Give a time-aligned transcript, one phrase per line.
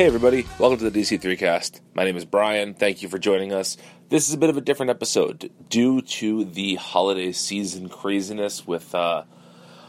[0.00, 1.82] Hey, everybody, welcome to the DC3 cast.
[1.92, 2.72] My name is Brian.
[2.72, 3.76] Thank you for joining us.
[4.08, 8.94] This is a bit of a different episode due to the holiday season craziness with,
[8.94, 9.24] uh,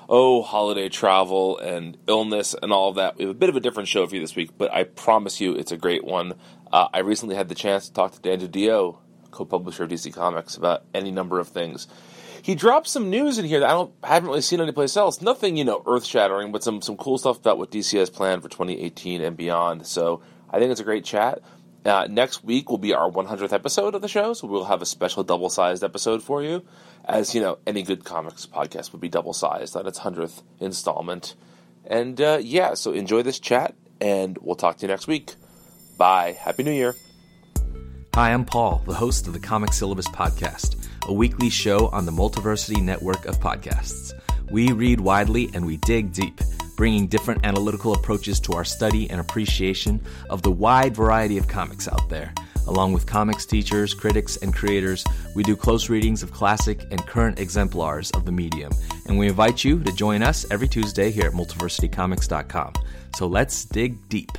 [0.09, 3.15] oh, holiday travel and illness and all of that.
[3.15, 5.39] We have a bit of a different show for you this week, but I promise
[5.39, 6.34] you it's a great one.
[6.73, 8.98] Uh, I recently had the chance to talk to Dan DiDio,
[9.31, 11.87] co publisher of DC Comics, about any number of things.
[12.43, 15.21] He dropped some news in here that I don't I haven't really seen anyplace else.
[15.21, 18.41] Nothing, you know, earth shattering, but some some cool stuff about what DC has planned
[18.41, 19.85] for 2018 and beyond.
[19.85, 21.41] So I think it's a great chat.
[21.83, 24.85] Uh, next week will be our 100th episode of the show, so we'll have a
[24.85, 26.63] special double sized episode for you.
[27.05, 31.35] As you know, any good comics podcast would be double sized on its 100th installment.
[31.85, 35.33] And uh, yeah, so enjoy this chat, and we'll talk to you next week.
[35.98, 36.37] Bye.
[36.39, 36.95] Happy New Year.
[38.13, 42.12] Hi, I'm Paul, the host of the Comic Syllabus Podcast, a weekly show on the
[42.12, 44.13] Multiversity network of podcasts.
[44.49, 46.40] We read widely and we dig deep,
[46.77, 51.88] bringing different analytical approaches to our study and appreciation of the wide variety of comics
[51.88, 52.34] out there.
[52.68, 55.04] Along with comics teachers, critics, and creators,
[55.35, 58.72] we do close readings of classic and current exemplars of the medium,
[59.07, 62.74] and we invite you to join us every Tuesday here at multiversitycomics.com.
[63.16, 64.38] So let's dig deep.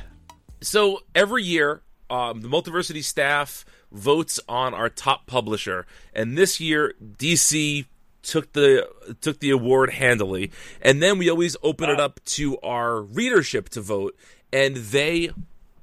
[0.61, 1.81] So every year,
[2.13, 7.85] um, the Multiversity staff votes on our top publisher, and this year DC
[8.21, 8.87] took the
[9.19, 10.51] took the award handily.
[10.79, 14.15] And then we always open it up to our readership to vote,
[14.51, 15.31] and they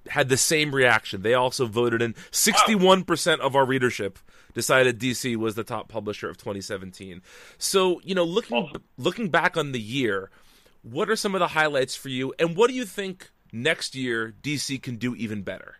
[0.08, 1.22] had the same reaction.
[1.22, 4.18] They also voted in 61% of our readership
[4.54, 7.22] decided DC was the top publisher of 2017.
[7.58, 10.30] So, you know, looking looking back on the year,
[10.82, 14.32] what are some of the highlights for you and what do you think next year
[14.42, 15.79] DC can do even better?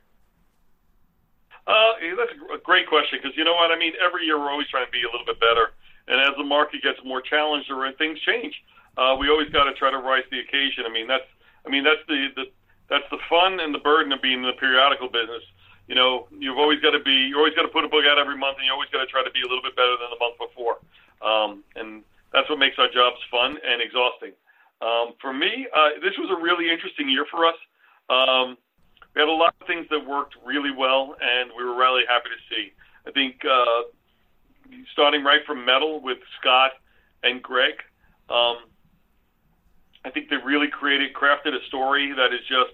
[1.66, 3.92] Uh, that's a great question because you know what I mean.
[4.00, 5.72] Every year we're always trying to be a little bit better,
[6.08, 8.54] and as the market gets more challenged or things change,
[8.96, 10.84] uh, we always got to try to rise to the occasion.
[10.88, 11.28] I mean that's
[11.66, 12.44] I mean that's the, the
[12.88, 15.44] that's the fun and the burden of being in the periodical business.
[15.86, 18.18] You know, you've always got to be you always got to put a book out
[18.18, 20.10] every month, and you always got to try to be a little bit better than
[20.10, 20.82] the month before.
[21.20, 24.32] Um, and that's what makes our jobs fun and exhausting.
[24.80, 27.58] Um, for me, uh, this was a really interesting year for us.
[28.08, 28.56] Um,
[29.14, 32.28] we had a lot of things that worked really well, and we were really happy
[32.28, 32.72] to see.
[33.06, 33.82] I think uh,
[34.92, 36.72] starting right from Metal with Scott
[37.22, 37.74] and Greg,
[38.28, 38.58] um,
[40.04, 42.72] I think they really created, crafted a story that is just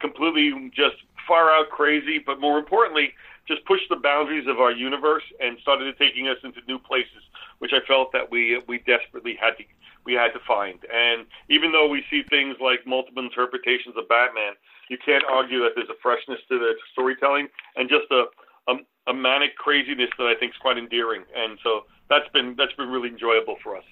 [0.00, 3.12] completely, just far out crazy, but more importantly,
[3.46, 7.22] just pushed the boundaries of our universe and started taking us into new places,
[7.58, 9.64] which I felt that we we desperately had to
[10.06, 10.78] we had to find.
[10.92, 14.54] And even though we see things like multiple interpretations of Batman,
[14.88, 18.24] you can't argue that there's a freshness to the storytelling and just a
[18.68, 18.74] a,
[19.08, 21.22] a manic craziness that I think is quite endearing.
[21.36, 23.84] And so that's been that's been really enjoyable for us.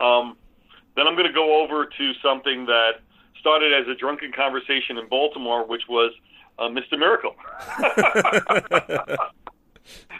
[0.00, 0.36] Um,
[0.96, 3.00] then I'm going to go over to something that
[3.40, 6.12] started as a drunken conversation in Baltimore, which was
[6.58, 6.98] uh, Mr.
[6.98, 7.36] Miracle.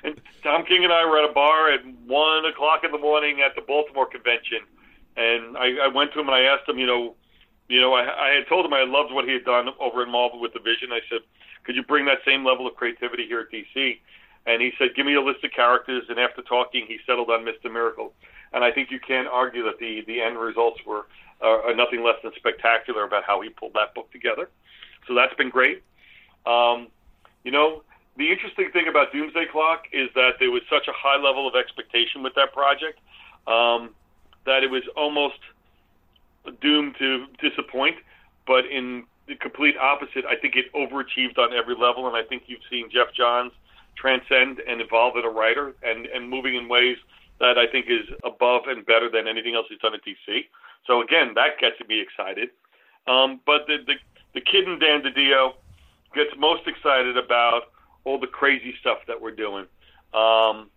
[0.04, 3.40] and Tom King and I were at a bar at one o'clock in the morning
[3.44, 4.60] at the Baltimore convention,
[5.16, 7.14] and I, I went to him and I asked him, you know,
[7.68, 10.10] you know, I, I had told him I loved what he had done over in
[10.10, 10.90] Marvel with the Vision.
[10.90, 11.20] I said,
[11.64, 14.00] could you bring that same level of creativity here at DC?
[14.46, 16.04] And he said, give me a list of characters.
[16.08, 17.70] And after talking, he settled on Mr.
[17.70, 18.14] Miracle.
[18.52, 21.06] And I think you can't argue that the the end results were
[21.42, 24.48] uh, are nothing less than spectacular about how he pulled that book together.
[25.06, 25.82] So that's been great.
[26.46, 26.88] Um,
[27.44, 27.82] you know,
[28.16, 31.54] the interesting thing about Doomsday Clock is that there was such a high level of
[31.54, 32.98] expectation with that project
[33.46, 33.94] um,
[34.48, 35.38] that it was almost
[36.60, 37.96] doomed to disappoint.
[38.46, 42.44] But in the complete opposite, I think it overachieved on every level, and I think
[42.46, 43.52] you've seen Geoff Johns
[43.94, 46.96] transcend and evolve as a writer and, and moving in ways
[47.40, 50.46] that I think is above and better than anything else he's done at DC.
[50.86, 52.50] So again, that gets me excited.
[53.06, 53.94] Um, but the, the
[54.34, 55.54] the kid in Dan DiDio
[56.14, 57.62] gets most excited about
[58.04, 59.66] all the crazy stuff that we're doing.
[60.14, 60.70] Um,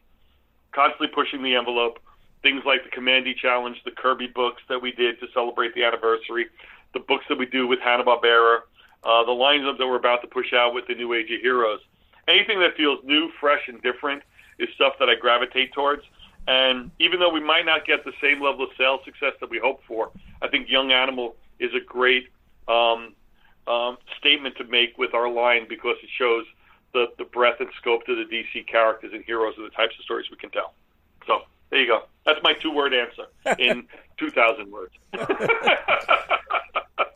[0.72, 2.00] constantly pushing the envelope.
[2.44, 6.48] Things like the Kamandi Challenge, the Kirby books that we did to celebrate the anniversary,
[6.94, 8.60] the books that we do with Hanna Barbera,
[9.04, 11.80] uh, the lineup that we're about to push out with the New Age of Heroes.
[12.28, 14.24] Anything that feels new, fresh, and different
[14.60, 16.04] is stuff that I gravitate towards.
[16.48, 19.60] And even though we might not get the same level of sales success that we
[19.60, 20.12] hope for,
[20.42, 22.28] I think Young Animal is a great
[22.68, 23.14] um,
[23.68, 26.46] um, statement to make with our line because it shows
[26.94, 30.04] the, the breadth and scope to the DC characters and heroes and the types of
[30.04, 30.74] stories we can tell.
[31.28, 32.04] So there you go.
[32.26, 33.26] That's my two word answer
[33.58, 33.88] in
[34.20, 34.94] 2,000 words.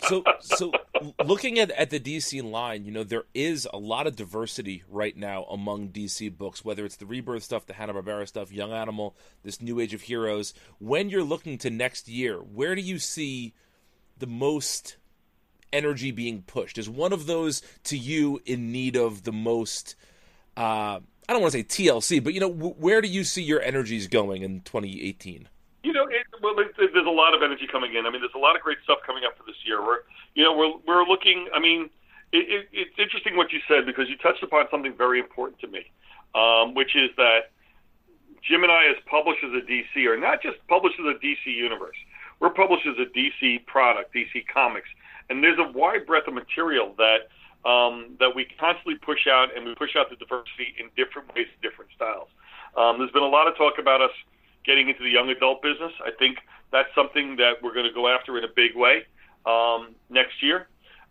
[0.08, 0.72] So, so
[1.26, 5.16] looking at, at the DC line, you know, there is a lot of diversity right
[5.16, 9.62] now among DC books, whether it's the Rebirth stuff, the Hanna-Barbera stuff, Young Animal, this
[9.62, 10.54] New Age of Heroes.
[10.80, 13.54] When you're looking to next year, where do you see
[14.18, 14.98] the most
[15.74, 16.78] energy being pushed?
[16.78, 19.96] Is one of those to you in need of the most,
[20.56, 23.42] uh, I don't want to say TLC, but, you know, w- where do you see
[23.42, 25.48] your energies going in 2018?
[25.84, 28.06] You know, it, well, it, there's a lot of energy coming in.
[28.06, 29.84] I mean, there's a lot of great stuff coming up for this year.
[29.84, 30.00] We're,
[30.34, 31.48] you know, we're we're looking.
[31.54, 31.90] I mean,
[32.32, 35.68] it, it, it's interesting what you said because you touched upon something very important to
[35.68, 35.92] me,
[36.34, 37.52] um, which is that
[38.42, 41.98] Jim and I, as publishers of DC, are not just publishers of DC Universe.
[42.40, 44.90] We're publishers of DC product, DC Comics,
[45.30, 47.30] and there's a wide breadth of material that
[47.66, 51.48] um, that we constantly push out, and we push out the diversity in different ways,
[51.62, 52.30] different styles.
[52.78, 54.12] Um, there's been a lot of talk about us
[54.66, 55.92] getting into the young adult business.
[56.06, 56.38] I think
[56.72, 59.04] that's something that we're going to go after in a big way
[59.46, 60.68] um, next year.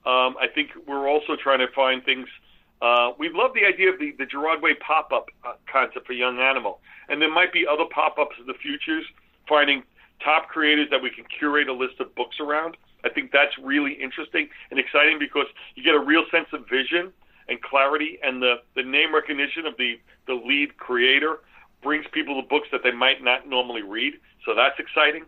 [0.06, 2.28] Um, I think we're also trying to find things.
[2.82, 6.12] Uh, we love the idea of the, the Gerard Way pop up uh, concept for
[6.12, 6.80] Young Animal.
[7.08, 9.04] And there might be other pop ups in the futures,
[9.48, 9.82] finding
[10.22, 12.76] top creators that we can curate a list of books around.
[13.04, 17.12] I think that's really interesting and exciting because you get a real sense of vision
[17.48, 21.40] and clarity and the, the name recognition of the, the lead creator
[21.82, 24.14] brings people to books that they might not normally read.
[24.46, 25.24] So that's exciting.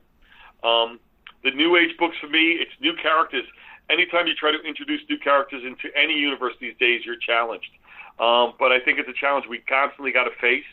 [0.64, 0.99] Um,
[1.44, 3.44] the new age books for me, it's new characters.
[3.90, 7.70] Anytime you try to introduce new characters into any universe these days, you're challenged.
[8.19, 10.64] Um, but I think it's a challenge we constantly got to face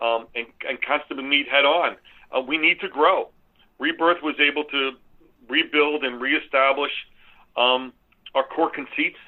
[0.00, 1.96] um, and, and constantly meet head on.
[2.30, 3.30] Uh, we need to grow.
[3.78, 4.92] Rebirth was able to
[5.50, 6.92] rebuild and reestablish
[7.56, 7.92] um,
[8.34, 9.18] our core conceits,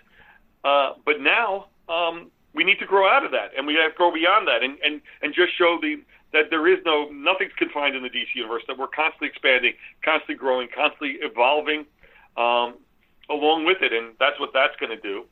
[0.65, 3.97] uh, but now um, we need to grow out of that, and we have to
[3.97, 6.01] grow beyond that, and and and just show the
[6.33, 8.63] that there is no nothing's confined in the DC universe.
[8.67, 9.75] That we're constantly expanding,
[10.05, 11.85] constantly growing, constantly evolving
[12.37, 12.77] um,
[13.29, 15.25] along with it, and that's what that's going to do.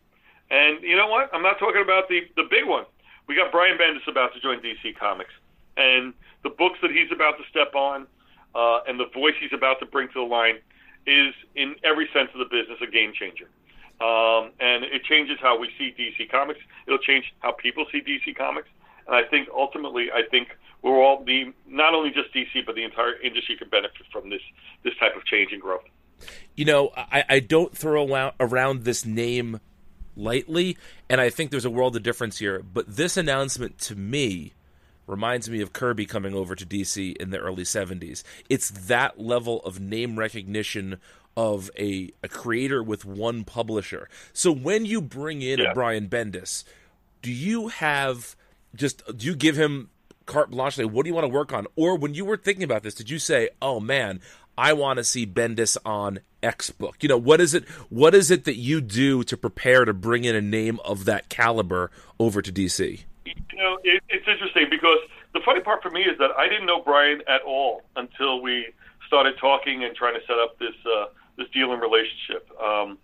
[0.50, 1.30] And you know what?
[1.32, 2.84] I'm not talking about the the big one.
[3.28, 5.32] We got Brian Bendis about to join DC Comics,
[5.76, 6.12] and
[6.42, 8.06] the books that he's about to step on,
[8.54, 10.56] uh, and the voice he's about to bring to the line,
[11.06, 13.48] is in every sense of the business a game changer.
[14.00, 16.60] Um, and it changes how we see DC Comics.
[16.86, 18.68] It'll change how people see DC Comics.
[19.06, 20.48] And I think ultimately, I think
[20.82, 24.40] we're all the not only just DC, but the entire industry can benefit from this
[24.84, 25.84] this type of change and growth.
[26.54, 29.60] You know, I, I don't throw around this name
[30.16, 30.76] lightly,
[31.08, 32.62] and I think there's a world of difference here.
[32.62, 34.54] But this announcement to me
[35.10, 38.22] reminds me of Kirby coming over to DC in the early 70s.
[38.48, 41.00] It's that level of name recognition
[41.36, 44.08] of a, a creator with one publisher.
[44.32, 45.72] So when you bring in yeah.
[45.74, 46.64] Brian Bendis,
[47.22, 48.36] do you have
[48.74, 49.90] just do you give him
[50.26, 50.78] carte blanche?
[50.78, 51.66] What do you want to work on?
[51.76, 54.20] Or when you were thinking about this, did you say, "Oh man,
[54.56, 56.96] I want to see Bendis on X book"?
[57.00, 57.68] You know, what is it?
[57.88, 61.28] What is it that you do to prepare to bring in a name of that
[61.28, 63.04] caliber over to DC?
[63.52, 64.98] You know, it, it's interesting because
[65.34, 68.72] the funny part for me is that I didn't know Brian at all until we
[69.06, 71.06] started talking and trying to set up this uh,
[71.36, 72.48] this deal and relationship.
[72.60, 72.98] Um,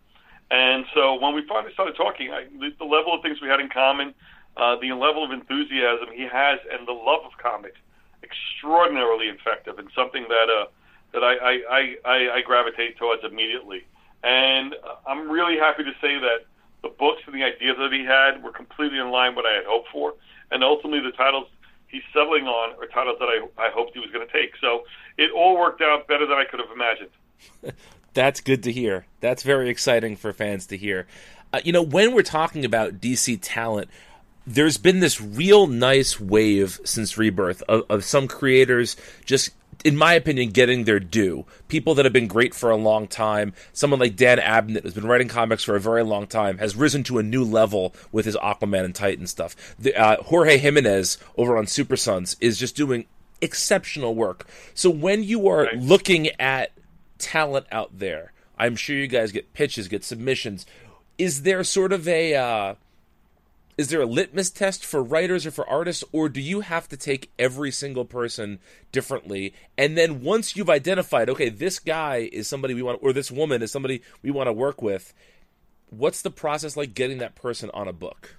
[0.50, 3.58] and so when we finally started talking, I, the, the level of things we had
[3.58, 4.14] in common,
[4.56, 7.78] uh, the level of enthusiasm he has, and the love of comics,
[8.22, 10.66] extraordinarily effective, and something that uh,
[11.12, 13.84] that I, I, I, I gravitate towards immediately.
[14.22, 16.46] And uh, I'm really happy to say that
[16.82, 19.54] the books and the ideas that he had were completely in line with what I
[19.56, 20.14] had hoped for,
[20.50, 21.48] and ultimately the titles
[21.88, 24.52] he's settling on are titles that I, I hoped he was going to take.
[24.60, 24.84] So
[25.16, 27.10] it all worked out better than I could have imagined.
[28.14, 29.06] That's good to hear.
[29.20, 31.06] That's very exciting for fans to hear.
[31.52, 33.88] Uh, you know, when we're talking about DC talent,
[34.46, 39.50] there's been this real nice wave since Rebirth of, of some creators just
[39.86, 41.46] in my opinion, getting their due.
[41.68, 43.52] People that have been great for a long time.
[43.72, 47.02] Someone like Dan Abnett, who's been writing comics for a very long time, has risen
[47.04, 49.54] to a new level with his Aquaman and Titan stuff.
[49.78, 53.06] The, uh, Jorge Jimenez over on Super Sons is just doing
[53.40, 54.48] exceptional work.
[54.74, 55.78] So when you are right.
[55.78, 56.72] looking at
[57.18, 58.32] talent out there.
[58.58, 60.66] I'm sure you guys get pitches, get submissions.
[61.18, 62.74] Is there sort of a uh,
[63.78, 66.96] is there a litmus test for writers or for artists, or do you have to
[66.96, 68.58] take every single person
[68.90, 69.52] differently?
[69.76, 73.62] And then once you've identified, okay, this guy is somebody we want, or this woman
[73.62, 75.12] is somebody we want to work with,
[75.90, 78.36] what's the process like getting that person on a book?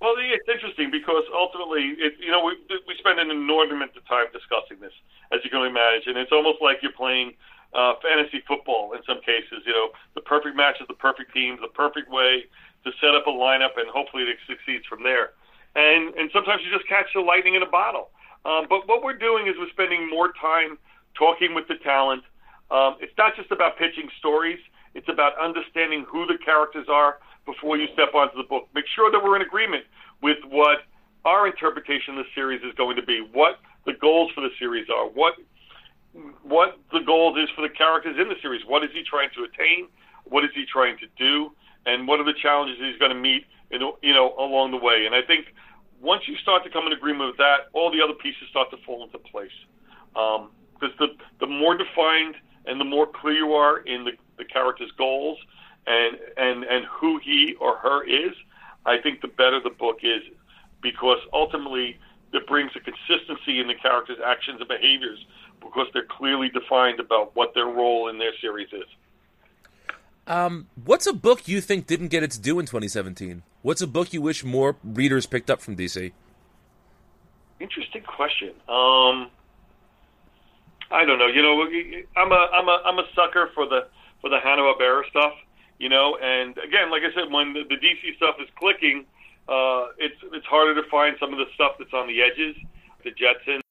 [0.00, 2.54] Well, it's interesting because ultimately, it, you know, we
[2.86, 4.92] we spend an inordinate of time discussing this,
[5.32, 6.16] as you can imagine.
[6.16, 7.34] It's almost like you're playing
[7.74, 9.66] uh, fantasy football in some cases.
[9.66, 12.46] You know, the perfect match is the perfect team the perfect way
[12.84, 15.30] to set up a lineup, and hopefully it succeeds from there.
[15.74, 18.10] And and sometimes you just catch the lightning in a bottle.
[18.44, 20.78] Um, but what we're doing is we're spending more time
[21.14, 22.22] talking with the talent.
[22.70, 24.58] Um, it's not just about pitching stories.
[24.94, 28.68] It's about understanding who the characters are before you step onto the book.
[28.74, 29.84] Make sure that we're in agreement
[30.22, 30.78] with what
[31.24, 34.86] our interpretation of the series is going to be, what the goals for the series
[34.88, 35.34] are, what
[36.42, 38.62] what the goals is for the characters in the series.
[38.66, 39.88] What is he trying to attain?
[40.24, 41.52] What is he trying to do?
[41.88, 45.06] And what are the challenges he's going to meet, in, you know, along the way?
[45.06, 45.54] And I think
[46.00, 48.76] once you start to come in agreement with that, all the other pieces start to
[48.84, 49.56] fall into place.
[50.12, 50.42] Because
[50.82, 51.08] um, the
[51.40, 52.34] the more defined
[52.66, 55.38] and the more clear you are in the, the character's goals
[55.86, 58.34] and and and who he or her is,
[58.84, 60.22] I think the better the book is,
[60.82, 61.98] because ultimately
[62.32, 65.24] it brings a consistency in the character's actions and behaviors
[65.60, 68.88] because they're clearly defined about what their role in their series is.
[70.28, 73.42] Um, what's a book you think didn't get its due in 2017?
[73.62, 76.12] What's a book you wish more readers picked up from DC?
[77.58, 78.50] Interesting question.
[78.68, 79.30] Um,
[80.90, 81.26] I don't know.
[81.26, 81.62] You know,
[82.16, 83.88] I'm a I'm a I'm a sucker for the
[84.20, 85.32] for the Hanna Barbera stuff.
[85.78, 89.06] You know, and again, like I said, when the, the DC stuff is clicking,
[89.48, 92.54] uh, it's it's harder to find some of the stuff that's on the edges.
[93.02, 93.62] The Jetsons.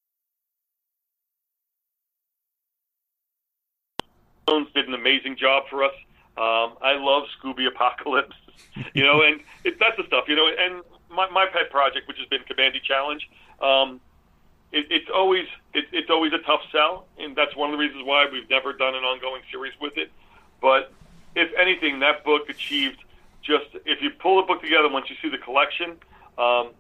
[4.73, 5.91] did an amazing job for us.
[6.37, 8.35] Um, I love Scooby Apocalypse,
[8.93, 10.47] you know, and it, that's the stuff, you know.
[10.47, 13.27] And my, my pet project, which has been Kamandi Challenge,
[13.59, 13.99] um,
[14.71, 18.03] it, it's always it, it's always a tough sell, and that's one of the reasons
[18.05, 20.11] why we've never done an ongoing series with it.
[20.61, 20.91] But
[21.35, 23.03] if anything, that book achieved
[23.41, 25.97] just if you pull the book together once you see the collection,
[26.37, 26.71] um,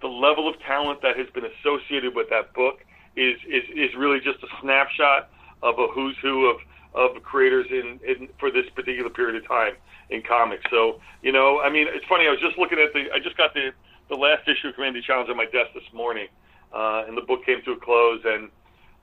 [0.00, 2.84] the level of talent that has been associated with that book
[3.16, 5.30] is is, is really just a snapshot
[5.62, 6.56] of a who's who of
[6.94, 9.74] of creators in, in for this particular period of time
[10.10, 10.64] in comics.
[10.70, 12.26] So you know, I mean, it's funny.
[12.26, 13.12] I was just looking at the.
[13.12, 13.72] I just got the
[14.08, 16.28] the last issue of Kamandi Challenge on my desk this morning,
[16.72, 18.22] uh, and the book came to a close.
[18.24, 18.50] And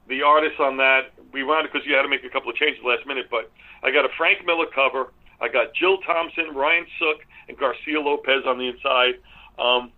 [0.08, 2.84] the artists on that, we wound because you had to make a couple of changes
[2.84, 3.28] last minute.
[3.30, 3.52] But
[3.84, 5.12] I got a Frank Miller cover.
[5.42, 9.16] I got Jill Thompson, Ryan Sook, and Garcia Lopez on the inside.
[9.60, 9.92] Um,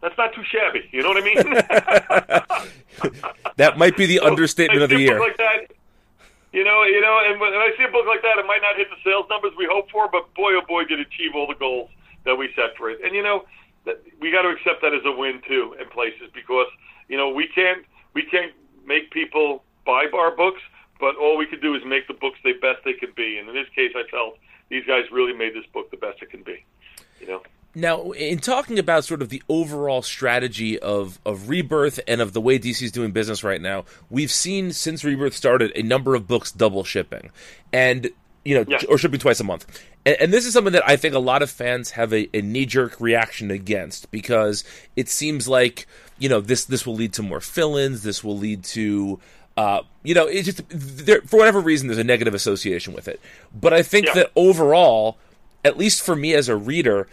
[0.00, 0.88] that's not too shabby.
[0.92, 1.36] You know what I mean?
[3.56, 5.18] that might be the so, understatement of the year.
[5.18, 5.72] Like that,
[6.52, 8.76] you know, you know, and when I see a book like that, it might not
[8.76, 11.46] hit the sales numbers we hope for, but boy, oh boy, did it achieve all
[11.46, 11.90] the goals
[12.24, 13.00] that we set for it.
[13.04, 13.44] And you know,
[14.20, 16.66] we got to accept that as a win too in places because
[17.08, 18.52] you know we can't we can't
[18.86, 20.60] make people buy our books,
[21.00, 23.38] but all we can do is make the books the best they can be.
[23.38, 24.38] And in this case, I felt
[24.68, 26.64] these guys really made this book the best it can be.
[27.20, 27.42] You know.
[27.78, 32.40] Now, in talking about sort of the overall strategy of, of Rebirth and of the
[32.40, 36.26] way DC is doing business right now, we've seen since Rebirth started a number of
[36.26, 37.30] books double shipping,
[37.72, 38.10] and
[38.44, 38.80] you know, yeah.
[38.88, 39.80] or shipping twice a month.
[40.04, 42.42] And, and, this is something that I think a lot of fans have a, a
[42.42, 44.64] knee jerk reaction against because
[44.96, 45.86] it seems like
[46.18, 48.02] you know this this will lead to more fill-ins.
[48.02, 49.20] This will lead to
[49.56, 53.20] uh, you know, it's just there, for whatever reason there's a negative association with it.
[53.54, 54.14] But I think yeah.
[54.14, 55.16] that overall,
[55.64, 57.06] at least for me as a reader,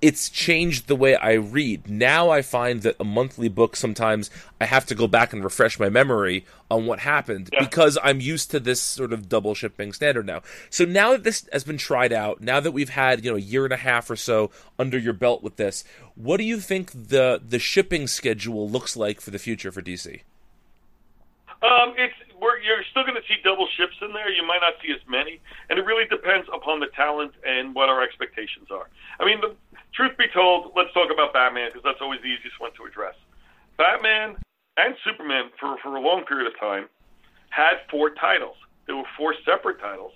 [0.00, 1.88] it's changed the way I read.
[1.88, 5.78] Now I find that a monthly book sometimes I have to go back and refresh
[5.78, 7.60] my memory on what happened yeah.
[7.60, 10.42] because I'm used to this sort of double shipping standard now.
[10.70, 13.40] So now that this has been tried out, now that we've had, you know, a
[13.40, 16.90] year and a half or so under your belt with this, what do you think
[16.92, 20.20] the the shipping schedule looks like for the future for DC?
[21.60, 24.30] Um, it's we're, you're still going to see double ships in there.
[24.30, 27.88] You might not see as many, and it really depends upon the talent and what
[27.88, 28.88] our expectations are.
[29.18, 29.54] I mean, the,
[29.98, 33.18] truth be told, let's talk about Batman because that's always the easiest one to address.
[33.76, 34.38] Batman
[34.78, 36.86] and Superman, for, for a long period of time,
[37.50, 38.54] had four titles.
[38.86, 40.12] There were four separate titles,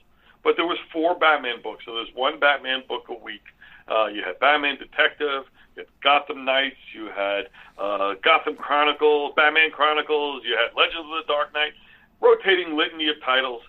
[0.46, 1.82] but there was four Batman books.
[1.84, 3.42] So there's one Batman book a week.
[3.90, 9.74] Uh, you had Batman Detective, you had Gotham Knights, you had uh, Gotham Chronicles, Batman
[9.74, 11.74] Chronicles, you had Legends of the Dark Knight,
[12.22, 13.62] rotating litany of titles,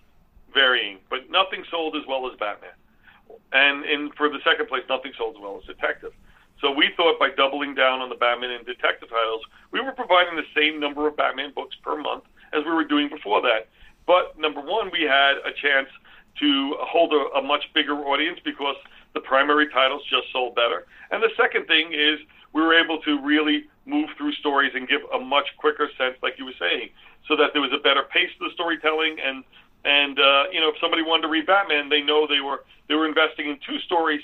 [0.53, 2.77] varying, but nothing sold as well as Batman.
[3.51, 6.13] And in for the second place, nothing sold as well as Detective.
[6.61, 10.35] So we thought by doubling down on the Batman and Detective titles, we were providing
[10.35, 12.23] the same number of Batman books per month
[12.53, 13.67] as we were doing before that.
[14.07, 15.89] But number one, we had a chance
[16.39, 18.75] to hold a, a much bigger audience because
[19.13, 20.85] the primary titles just sold better.
[21.11, 22.19] And the second thing is
[22.53, 26.35] we were able to really move through stories and give a much quicker sense, like
[26.37, 26.89] you were saying,
[27.27, 29.43] so that there was a better pace to the storytelling and
[29.85, 32.95] and uh, you know, if somebody wanted to read Batman, they know they were they
[32.95, 34.21] were investing in two stories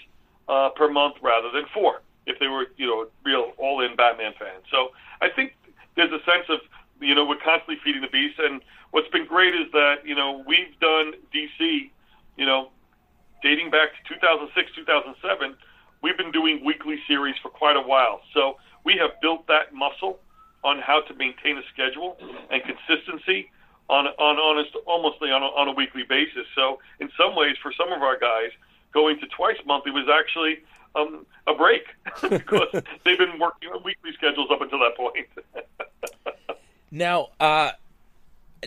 [0.47, 2.01] uh, per month rather than four.
[2.25, 4.89] If they were you know real all in Batman fans, so
[5.21, 5.55] I think
[5.95, 6.59] there's a sense of
[7.01, 8.39] you know we're constantly feeding the beast.
[8.39, 8.61] And
[8.91, 11.91] what's been great is that you know we've done DC,
[12.37, 12.69] you know,
[13.43, 15.55] dating back to 2006, 2007.
[16.01, 20.19] We've been doing weekly series for quite a while, so we have built that muscle
[20.63, 22.15] on how to maintain a schedule
[22.49, 23.51] and consistency
[23.89, 26.45] on on honest almost on a, on a weekly basis.
[26.55, 28.51] So in some ways, for some of our guys,
[28.93, 30.59] going to twice monthly was actually
[30.95, 31.83] um, a break
[32.29, 32.67] because
[33.05, 35.27] they've been working on weekly schedules up until that point.
[36.91, 37.71] now, uh,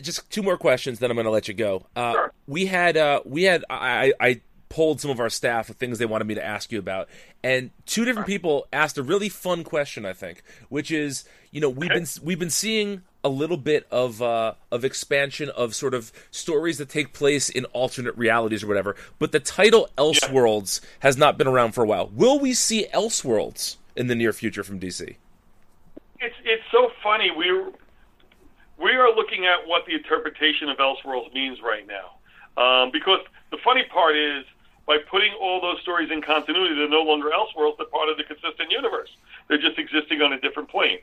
[0.01, 1.85] just two more questions, then I'm going to let you go.
[1.95, 2.33] Uh, sure.
[2.47, 6.05] We had uh, we had I, I polled some of our staff of things they
[6.05, 7.07] wanted me to ask you about,
[7.43, 10.05] and two different people asked a really fun question.
[10.05, 14.21] I think, which is, you know, we've been we've been seeing a little bit of
[14.21, 18.95] uh, of expansion of sort of stories that take place in alternate realities or whatever,
[19.19, 22.07] but the title Elseworlds has not been around for a while.
[22.07, 25.15] Will we see Elseworlds in the near future from DC?
[26.23, 27.31] it's it's so funny.
[27.31, 27.51] We
[28.81, 32.15] we are looking at what the interpretation of Elseworlds means right now,
[32.57, 33.19] um, because
[33.51, 34.45] the funny part is
[34.85, 38.23] by putting all those stories in continuity, they're no longer Elseworlds; they're part of the
[38.23, 39.09] consistent universe.
[39.47, 40.99] They're just existing on a different plane,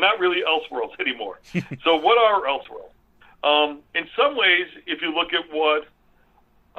[0.00, 1.40] they're not really Elseworlds anymore.
[1.84, 2.90] so, what are Elseworlds?
[3.42, 5.86] Um, in some ways, if you look at what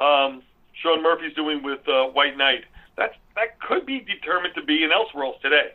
[0.02, 0.42] um,
[0.80, 2.64] Sean Murphy's doing with uh, White Knight,
[2.96, 5.72] that that could be determined to be an Elseworlds today.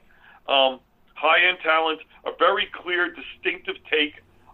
[0.47, 0.79] Um,
[1.13, 4.13] high-end talent, a very clear, distinctive take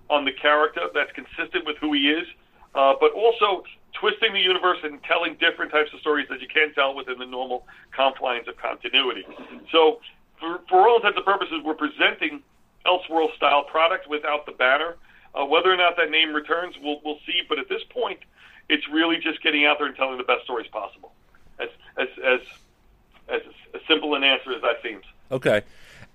[0.10, 2.26] on the character that's consistent with who he is,
[2.74, 6.74] uh, but also twisting the universe and telling different types of stories that you can't
[6.74, 9.26] tell within the normal confines of continuity.
[9.72, 10.00] So,
[10.40, 12.42] for, for all intents and purposes, we're presenting
[12.86, 14.96] Elseworld style product without the banner.
[15.36, 17.42] Uh, whether or not that name returns, we'll, we'll see.
[17.48, 18.20] But at this point,
[18.70, 21.12] it's really just getting out there and telling the best stories possible.
[21.60, 22.40] As as as
[23.30, 23.42] as,
[23.74, 25.04] as simple an answer as that seems.
[25.32, 25.63] Okay.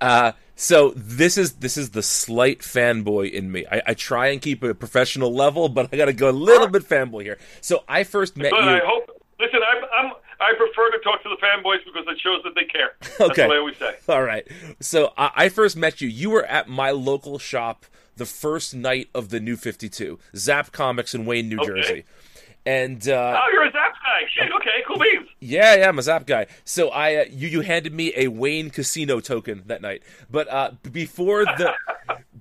[0.00, 3.64] Uh, so this is this is the slight fanboy in me.
[3.70, 6.32] I, I try and keep it a professional level, but I got to go a
[6.32, 7.38] little bit fanboy here.
[7.60, 8.70] So I first met But you.
[8.70, 9.22] I hope.
[9.40, 9.84] Listen, I'm
[10.40, 12.90] I prefer to talk to the fanboys because it shows that they care.
[13.20, 13.26] okay.
[13.26, 13.94] That's what I always say.
[14.08, 14.46] All right.
[14.80, 16.08] So I, I first met you.
[16.08, 20.72] You were at my local shop the first night of the New Fifty Two, Zap
[20.72, 21.66] Comics in Wayne, New Okay.
[21.66, 22.04] Jersey.
[22.66, 24.20] And uh, Oh, you're a Zap guy.
[24.34, 24.52] Shit.
[24.52, 24.82] Okay.
[24.86, 25.28] Cool beans.
[25.40, 26.46] Yeah, yeah, I'm a Zap guy.
[26.64, 30.02] So I, uh, you, you handed me a Wayne Casino token that night.
[30.30, 31.72] But uh, before the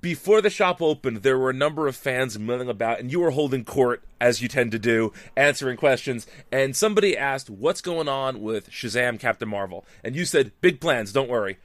[0.07, 3.31] before the shop opened, there were a number of fans milling about, and you were
[3.31, 6.25] holding court as you tend to do, answering questions.
[6.49, 11.11] And somebody asked, "What's going on with Shazam, Captain Marvel?" And you said, "Big plans.
[11.11, 11.57] Don't worry."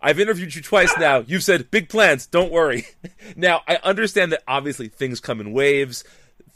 [0.00, 1.24] I've interviewed you twice now.
[1.26, 2.24] You've said big plans.
[2.24, 2.86] Don't worry.
[3.36, 6.04] now I understand that obviously things come in waves,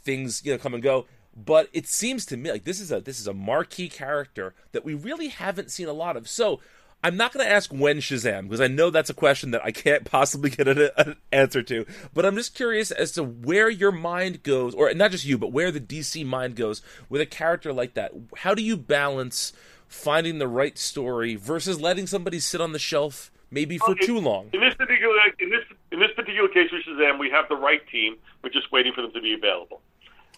[0.01, 1.07] things you know come and go.
[1.35, 4.85] But it seems to me like this is a this is a marquee character that
[4.85, 6.29] we really haven't seen a lot of.
[6.29, 6.61] So
[7.03, 9.71] I'm not going to ask when Shazam because I know that's a question that I
[9.71, 11.85] can't possibly get an, an answer to.
[12.13, 15.51] But I'm just curious as to where your mind goes, or not just you, but
[15.51, 18.13] where the DC mind goes with a character like that.
[18.37, 19.51] How do you balance
[19.87, 24.05] finding the right story versus letting somebody sit on the shelf maybe for Okay.
[24.05, 24.49] too long?
[24.53, 27.81] In this particular in this in this particular case with Shazam, we have the right
[27.89, 28.15] team.
[28.43, 29.81] We're just waiting for them to be available.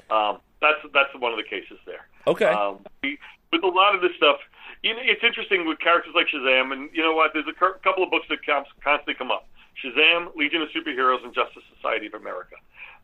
[0.10, 2.08] Um, that's that's one of the cases there.
[2.28, 2.46] Okay.
[2.46, 3.18] Um, we,
[3.54, 4.38] with a lot of this stuff,
[4.84, 7.32] you know, it's interesting with characters like Shazam, and you know what?
[7.34, 9.48] There's a cur- couple of books that com- constantly come up:
[9.84, 12.56] Shazam, Legion of Superheroes, and Justice Society of America.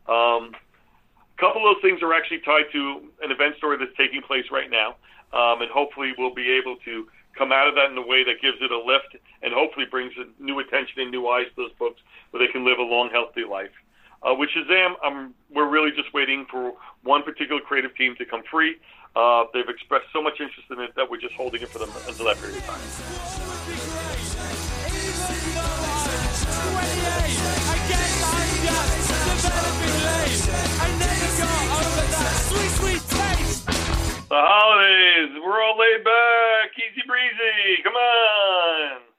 [0.08, 4.22] Um, a couple of those things are actually tied to an event story that's taking
[4.22, 4.96] place right now,
[5.32, 7.06] um, and hopefully we'll be able to
[7.36, 10.12] come out of that in a way that gives it a lift and hopefully brings
[10.38, 13.44] new attention and new eyes to those books where they can live a long, healthy
[13.44, 13.72] life.
[14.22, 18.42] Uh, with Shazam, um, we're really just waiting for one particular creative team to come
[18.50, 18.76] free.
[19.14, 21.90] Uh, they've expressed so much interest in it that we're just holding it for them
[22.08, 22.80] until that period of time.
[34.28, 37.82] The holidays, we're all laid back, easy breezy.
[37.84, 39.11] Come on.